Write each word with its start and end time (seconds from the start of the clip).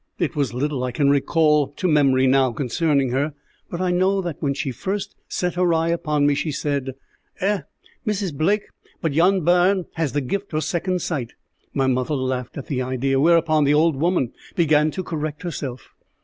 It 0.17 0.35
is 0.35 0.51
little 0.51 0.83
I 0.83 0.91
can 0.91 1.11
recall 1.11 1.67
to 1.73 1.87
memory 1.87 2.25
now 2.25 2.53
concerning 2.53 3.11
her, 3.11 3.35
but 3.69 3.79
I 3.79 3.91
know 3.91 4.19
that 4.19 4.37
when 4.39 4.55
she 4.55 4.71
first 4.71 5.15
set 5.29 5.53
her 5.53 5.75
eye 5.75 5.89
upon 5.89 6.25
me 6.25 6.33
she 6.33 6.51
said 6.51 6.95
"Eh, 7.39 7.59
Mrs. 8.07 8.33
Blake, 8.33 8.63
but 8.99 9.13
yon 9.13 9.41
bairn 9.41 9.85
has 9.93 10.13
the 10.13 10.21
gift 10.21 10.55
o' 10.55 10.59
second 10.59 11.03
sight." 11.03 11.33
My 11.71 11.85
mother 11.85 12.15
laughed 12.15 12.57
at 12.57 12.65
the 12.65 12.81
idea, 12.81 13.19
whereupon 13.19 13.63
the 13.63 13.75
old 13.75 13.95
woman 13.95 14.33
began 14.55 14.89
to 14.89 15.03
correct 15.03 15.43
herself. 15.43 15.89